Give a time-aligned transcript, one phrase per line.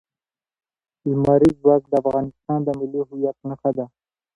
[1.09, 3.85] لمریز ځواک د افغانستان د ملي هویت نښه ده.